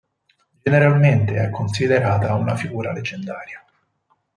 Generalmente 0.63 1.35
è 1.35 1.51
considerata 1.51 2.33
una 2.33 2.55
figura 2.55 2.91
leggendaria. 2.91 3.63